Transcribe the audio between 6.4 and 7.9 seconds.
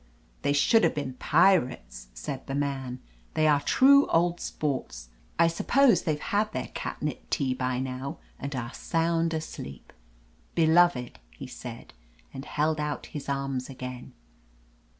their catnip tea by